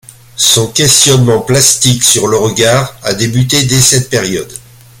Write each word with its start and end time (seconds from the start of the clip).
Son 0.35 0.71
questionnement 0.71 1.41
plastique 1.43 2.01
sur 2.01 2.25
le 2.25 2.35
regard 2.35 2.97
a 3.03 3.13
débuté 3.13 3.65
dès 3.67 3.79
cette 3.81 4.09
période. 4.09 4.51